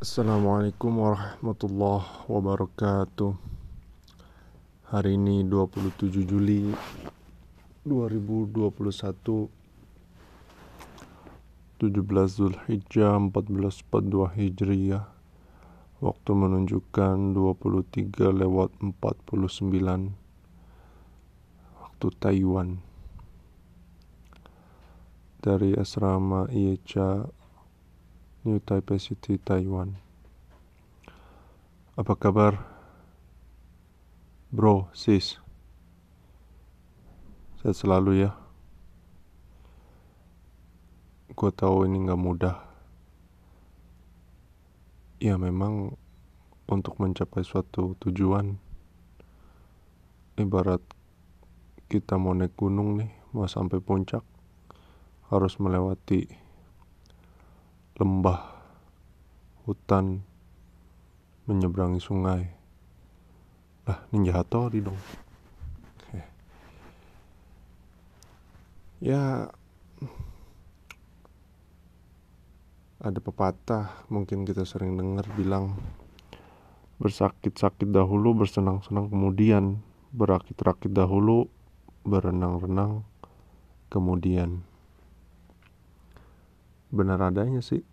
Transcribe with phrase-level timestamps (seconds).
[0.00, 3.36] Assalamualaikum warahmatullahi wabarakatuh.
[4.88, 6.72] Hari ini 27 Juli
[7.84, 8.64] 2021
[11.84, 15.04] 17 Zulhijjah 1442 Hijriyah.
[16.00, 20.16] Waktu menunjukkan 23 lewat 49
[21.76, 22.80] Waktu Taiwan.
[25.44, 27.28] Dari asrama Iecha
[28.40, 30.00] New Taipei City, Taiwan.
[31.92, 32.56] Apa kabar?
[34.48, 35.36] Bro, sis.
[37.60, 38.32] Sehat selalu ya.
[41.36, 42.56] Gue tahu ini gak mudah.
[45.20, 46.00] Ya memang
[46.64, 48.56] untuk mencapai suatu tujuan
[50.40, 50.80] ibarat
[51.92, 54.24] kita mau naik gunung nih, mau sampai puncak
[55.28, 56.49] harus melewati
[58.00, 58.56] lembah,
[59.68, 60.24] hutan,
[61.44, 62.48] menyeberangi sungai.
[63.84, 64.96] Lah, Ninja Hattori dong.
[69.00, 69.48] Ya,
[73.00, 75.76] ada pepatah mungkin kita sering dengar bilang
[77.00, 79.80] bersakit-sakit dahulu, bersenang-senang kemudian,
[80.12, 81.48] berakit-rakit dahulu,
[82.04, 83.04] berenang-renang
[83.88, 84.64] kemudian
[86.90, 87.86] benar adanya sih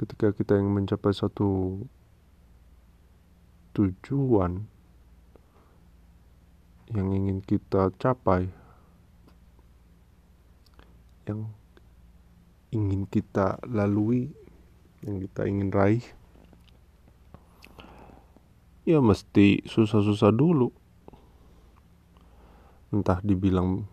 [0.00, 1.76] ketika kita ingin mencapai satu
[3.76, 4.64] tujuan
[6.88, 8.48] yang ingin kita capai
[11.28, 11.52] yang
[12.72, 14.32] ingin kita lalui
[15.04, 16.02] yang kita ingin raih
[18.90, 20.74] ya mesti susah-susah dulu.
[22.90, 23.86] Entah dibilang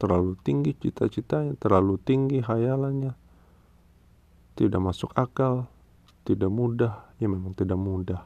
[0.00, 3.12] terlalu tinggi cita-citanya, terlalu tinggi hayalannya,
[4.54, 5.66] tidak masuk akal,
[6.22, 8.22] tidak mudah, ya memang tidak mudah.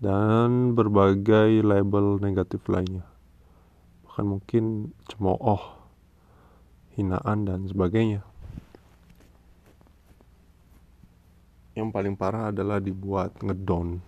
[0.00, 3.04] Dan berbagai label negatif lainnya.
[4.08, 5.60] Bahkan mungkin cemooh,
[6.96, 8.24] hinaan dan sebagainya.
[11.76, 14.00] Yang paling parah adalah dibuat ngedon.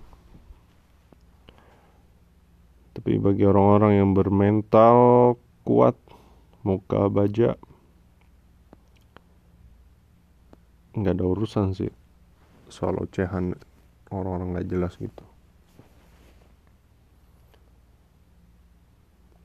[2.92, 5.96] Tapi bagi orang-orang yang bermental kuat
[6.60, 7.56] muka baja
[10.92, 11.92] nggak ada urusan sih
[12.68, 13.56] soal ocehan
[14.12, 15.24] orang-orang nggak jelas gitu.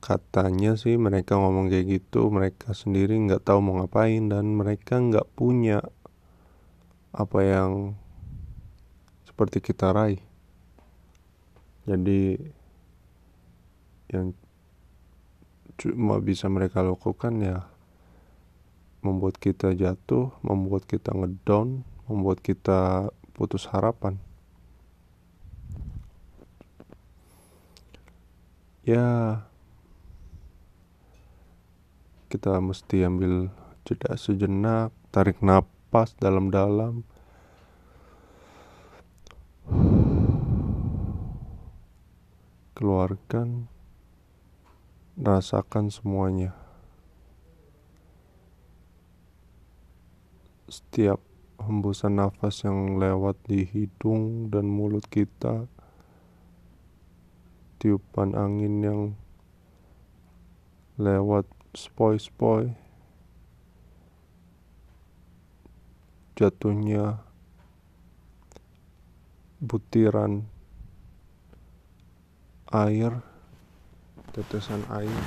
[0.00, 5.28] Katanya sih mereka ngomong kayak gitu mereka sendiri nggak tahu mau ngapain dan mereka nggak
[5.36, 5.84] punya
[7.12, 7.72] apa yang
[9.28, 10.20] seperti kita raih.
[11.88, 12.36] Jadi
[14.08, 14.32] yang
[15.76, 17.68] cuma bisa mereka lakukan ya
[19.00, 24.18] membuat kita jatuh, membuat kita ngedown, membuat kita putus harapan.
[28.82, 29.44] Ya,
[32.32, 33.52] kita mesti ambil
[33.84, 37.04] jeda sejenak, tarik nafas dalam-dalam.
[42.72, 43.68] Keluarkan
[45.18, 46.67] rasakan semuanya.
[50.68, 51.16] Setiap
[51.64, 55.64] hembusan nafas yang lewat di hidung dan mulut kita,
[57.80, 59.00] tiupan angin yang
[61.00, 62.76] lewat spoi-spoi,
[66.36, 67.24] jatuhnya
[69.58, 70.46] butiran
[72.68, 73.24] air
[74.36, 75.22] tetesan air.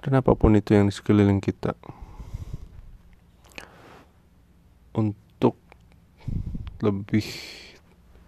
[0.00, 1.74] Dan apa pun itu yang di sekeliling kita
[4.96, 5.60] untuk
[6.80, 7.28] lebih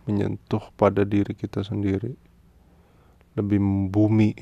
[0.04, 2.28] menyentuh pada diri kita sendiri
[3.38, 4.34] lebih membumi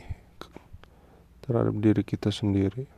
[1.45, 2.89] terhadap diri kita sendiri.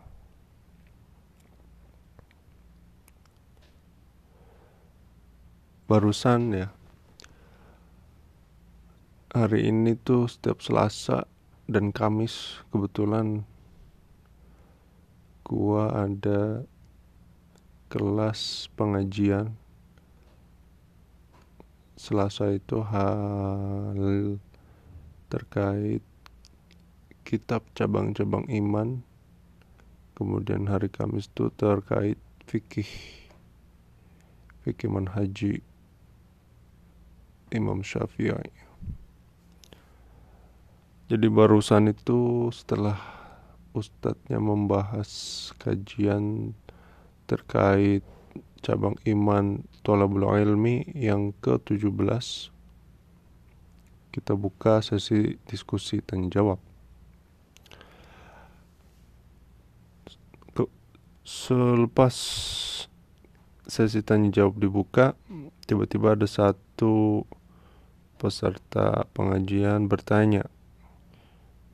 [5.91, 6.69] Barusan ya
[9.35, 11.27] hari ini tuh setiap Selasa
[11.67, 13.43] dan Kamis kebetulan
[15.43, 16.63] gua ada
[17.89, 19.57] kelas pengajian.
[21.99, 24.39] Selasa itu hal
[25.33, 26.05] terkait
[27.25, 29.03] kitab cabang-cabang iman.
[30.15, 32.89] Kemudian hari Kamis itu terkait fikih
[34.63, 35.65] fikih manhaji
[37.49, 38.53] Imam Syafi'i.
[41.09, 43.01] Jadi barusan itu setelah
[43.73, 45.09] ustadznya membahas
[45.57, 46.53] kajian
[47.29, 48.03] terkait
[48.65, 52.51] cabang iman tolabul ilmi yang ke-17
[54.09, 56.59] kita buka sesi diskusi tanya jawab.
[61.23, 62.17] Selepas
[63.69, 65.13] sesi tanya jawab dibuka
[65.69, 67.29] tiba-tiba ada satu
[68.17, 70.49] peserta pengajian bertanya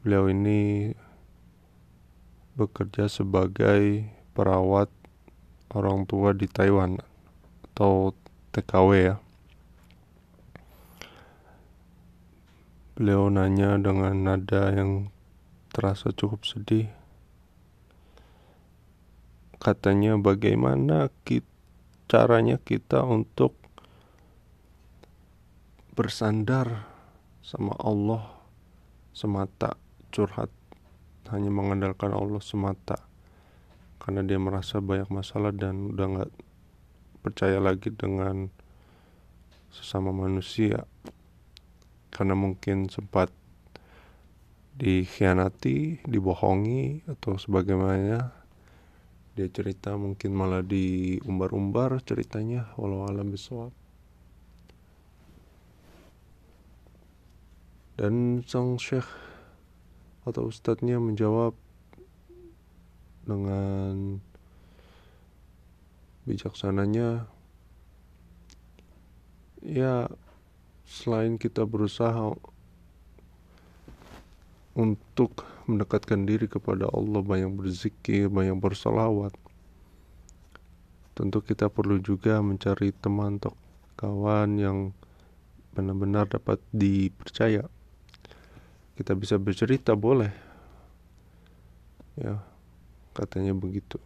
[0.03, 0.91] beliau ini
[2.59, 4.91] bekerja sebagai perawat
[5.73, 7.01] orang tua di Taiwan
[7.73, 8.13] atau
[8.53, 9.17] TKW ya.
[12.95, 15.11] Beliau nanya dengan nada yang
[15.75, 16.87] terasa cukup sedih.
[19.59, 21.49] Katanya bagaimana kita,
[22.07, 23.57] caranya kita untuk
[25.97, 26.87] bersandar
[27.43, 28.35] sama Allah
[29.15, 29.79] semata
[30.11, 30.51] curhat
[31.31, 33.14] hanya mengandalkan Allah semata
[34.05, 36.33] karena dia merasa banyak masalah dan udah nggak
[37.25, 38.53] percaya lagi dengan
[39.73, 40.85] sesama manusia.
[42.13, 43.33] Karena mungkin sempat
[44.77, 48.29] dikhianati, dibohongi atau sebagaimana
[49.33, 53.73] dia cerita mungkin malah diumbar-umbar ceritanya walau alam bisawab.
[57.97, 59.09] Dan sang syekh
[60.29, 61.64] atau ustadznya menjawab
[63.25, 64.21] dengan
[66.25, 67.29] bijaksananya
[69.65, 70.09] ya
[70.85, 72.33] selain kita berusaha
[74.77, 79.33] untuk mendekatkan diri kepada Allah banyak berzikir banyak bersolawat
[81.15, 83.55] tentu kita perlu juga mencari teman atau
[83.95, 84.79] kawan yang
[85.75, 87.67] benar-benar dapat dipercaya.
[88.95, 90.31] Kita bisa bercerita boleh.
[92.15, 92.54] Ya
[93.15, 93.97] katanya begitu.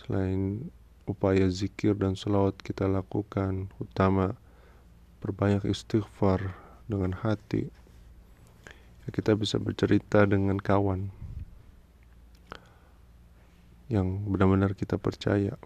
[0.00, 0.70] Selain
[1.04, 4.38] upaya zikir dan selawat kita lakukan utama
[5.20, 6.54] perbanyak istighfar
[6.88, 7.68] dengan hati.
[9.04, 11.12] Ya kita bisa bercerita dengan kawan
[13.92, 15.60] yang benar-benar kita percaya.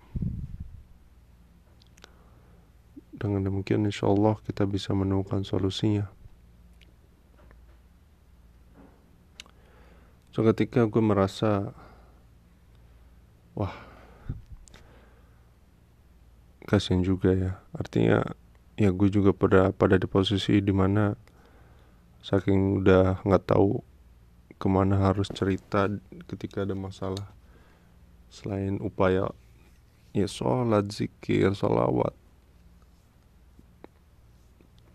[3.14, 6.17] Dengan demikian insya Allah kita bisa menemukan solusinya
[10.38, 11.74] So ketika gue merasa
[13.58, 13.74] wah
[16.62, 17.58] kasihan juga ya.
[17.74, 18.22] Artinya
[18.78, 21.18] ya gue juga pada pada di posisi di mana
[22.22, 23.82] saking udah nggak tahu
[24.62, 25.90] ke mana harus cerita
[26.30, 27.34] ketika ada masalah
[28.30, 29.34] selain upaya
[30.14, 32.14] ya sholat zikir sholawat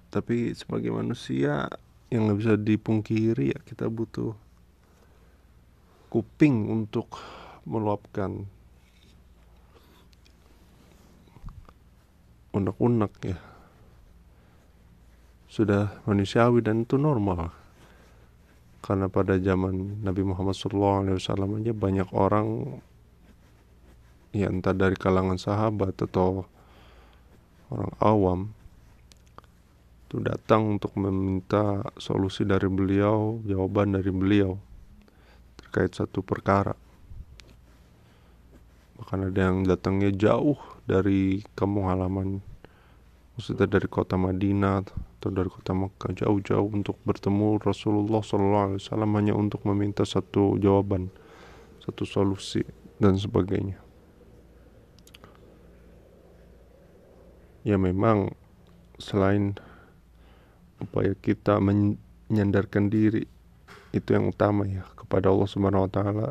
[0.08, 1.68] tapi sebagai manusia
[2.08, 4.40] yang nggak bisa dipungkiri ya kita butuh
[6.14, 7.18] kuping untuk
[7.66, 8.46] meluapkan
[12.54, 13.38] unek-unek ya.
[15.50, 17.50] Sudah manusiawi dan itu normal.
[18.86, 21.02] Karena pada zaman Nabi Muhammad SAW
[21.34, 22.78] aja banyak orang
[24.38, 26.46] ya entah dari kalangan sahabat atau
[27.74, 28.40] orang awam
[30.10, 34.73] itu datang untuk meminta solusi dari beliau jawaban dari beliau
[35.74, 36.78] terkait satu perkara.
[38.94, 42.46] Bahkan ada yang datangnya jauh dari kampung halaman
[43.34, 48.78] maksudnya dari kota Madinah atau dari kota Mekah jauh-jauh untuk bertemu Rasulullah SAW
[49.18, 51.10] hanya untuk meminta satu jawaban
[51.82, 52.62] satu solusi
[53.02, 53.82] dan sebagainya.
[57.66, 58.38] Ya memang
[59.02, 59.58] selain
[60.78, 63.26] upaya kita menyandarkan diri
[63.90, 66.28] itu yang utama ya kepada Allah Subhanahu wa taala.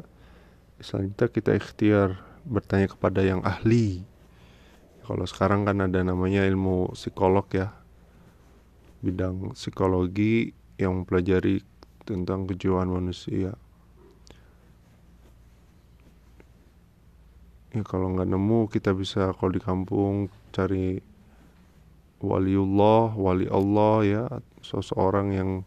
[0.82, 4.02] Selanjutnya kita ikhtiar bertanya kepada yang ahli.
[5.06, 7.70] Kalau sekarang kan ada namanya ilmu psikolog ya.
[8.98, 10.50] Bidang psikologi
[10.82, 11.62] yang mempelajari
[12.02, 13.54] tentang kejiwaan manusia.
[17.70, 20.98] Ya kalau nggak nemu kita bisa kalau di kampung cari
[22.18, 24.24] waliullah, wali Allah ya,
[24.58, 25.62] seseorang yang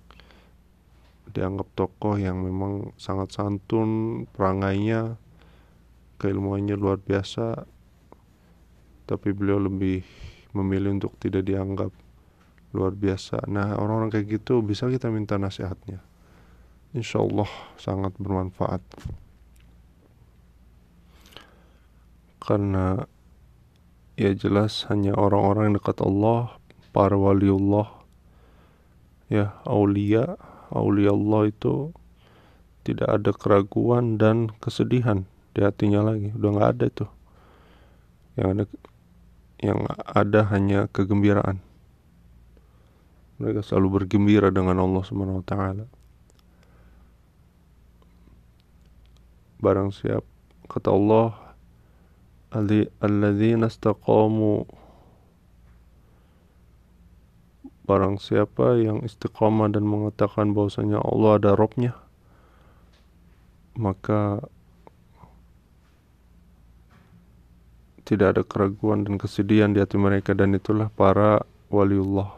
[1.36, 5.20] dianggap tokoh yang memang sangat santun perangainya
[6.16, 7.68] keilmuannya luar biasa
[9.06, 10.02] tapi beliau lebih
[10.56, 11.92] memilih untuk tidak dianggap
[12.72, 13.46] luar biasa.
[13.48, 16.02] Nah orang-orang kayak gitu bisa kita minta nasihatnya.
[16.96, 18.82] Insya Allah sangat bermanfaat.
[22.40, 23.04] Karena
[24.16, 26.56] ya jelas hanya orang-orang yang dekat Allah
[26.96, 27.92] para waliullah
[29.28, 30.40] ya aulia
[30.76, 31.96] aulia Allah itu
[32.86, 36.36] tidak ada keraguan dan kesedihan di hatinya lagi.
[36.36, 37.06] Udah nggak ada itu
[38.36, 38.66] yang ada
[39.64, 41.64] yang ada hanya kegembiraan.
[43.40, 45.86] Mereka selalu bergembira dengan Allah Subhanahu wa taala.
[49.60, 50.24] Barang siap
[50.68, 51.56] kata Allah
[52.52, 54.68] alladzina istaqamu
[57.86, 61.94] barang siapa yang istiqamah dan mengatakan bahwasanya Allah ada Robnya
[63.76, 64.40] maka
[68.08, 72.32] tidak ada keraguan dan kesedihan di hati mereka dan itulah para waliullah.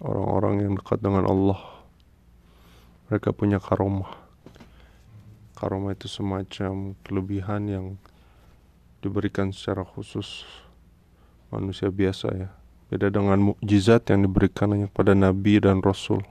[0.00, 1.60] Orang-orang yang dekat dengan Allah
[3.06, 4.10] mereka punya karomah.
[5.56, 7.86] Karomah itu semacam kelebihan yang
[9.00, 10.44] diberikan secara khusus
[11.52, 12.50] manusia biasa ya
[12.86, 16.22] beda dengan mukjizat yang diberikan hanya pada nabi dan rasul.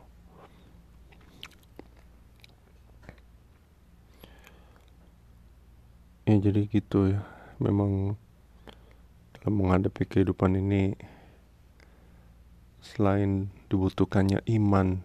[6.23, 7.21] Ya jadi gitu ya.
[7.59, 8.15] Memang
[9.35, 10.95] dalam menghadapi kehidupan ini
[12.79, 15.03] selain dibutuhkannya iman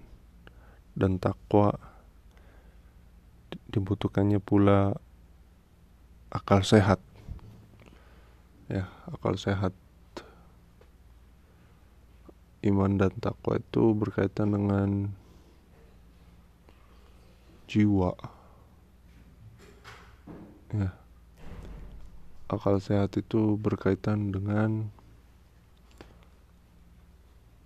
[0.94, 1.74] dan takwa
[3.74, 4.94] dibutuhkannya pula
[6.30, 7.02] akal sehat.
[8.70, 9.74] Ya akal sehat
[12.60, 14.90] iman dan takwa itu berkaitan dengan
[17.70, 18.12] jiwa.
[20.74, 20.90] Ya.
[22.50, 24.90] Akal sehat itu berkaitan dengan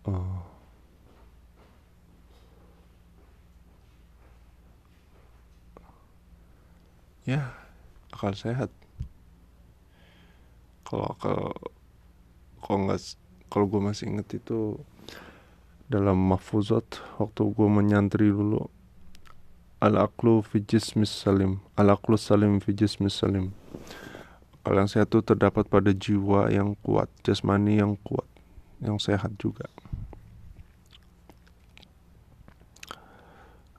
[0.04, 0.44] uh,
[7.24, 7.48] ya
[8.12, 8.68] akal sehat.
[10.84, 11.48] Kalau kalau
[12.60, 13.00] kalau nggak
[13.54, 14.82] kalau gue masih inget itu
[15.86, 18.66] dalam mahfuzat waktu gue menyantri dulu
[19.78, 23.54] al aklu fi jismis salim al aklu salim fi jismis salim
[24.66, 28.26] yang sehat itu terdapat pada jiwa yang kuat jasmani yang kuat
[28.82, 29.70] yang sehat juga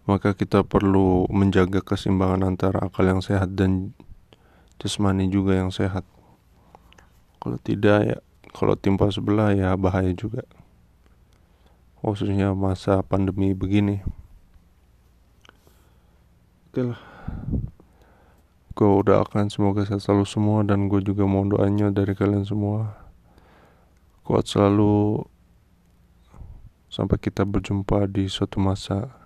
[0.05, 3.97] maka kita perlu menjaga keseimbangan antara akal yang sehat dan
[4.77, 6.05] jasmani juga yang sehat.
[7.41, 8.17] Kalau tidak ya,
[8.55, 10.47] kalau timpa sebelah ya bahaya juga.
[11.99, 13.99] Khususnya masa pandemi begini.
[16.71, 17.01] Oke lah.
[18.71, 22.95] Gue udah akan semoga sehat selalu semua dan gue juga mohon doanya dari kalian semua.
[24.23, 25.27] Kuat selalu
[26.87, 29.25] sampai kita berjumpa di suatu masa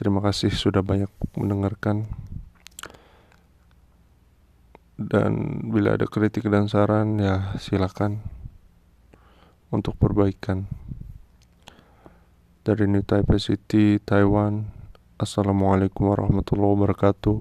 [0.00, 2.08] Terima kasih sudah banyak mendengarkan.
[5.00, 8.20] Dan bila ada kritik dan saran ya silakan
[9.72, 10.68] untuk perbaikan.
[12.60, 14.68] Dari New Taipei City, Taiwan.
[15.16, 17.40] Assalamualaikum warahmatullahi wabarakatuh.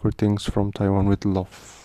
[0.00, 1.81] Greetings from Taiwan with love.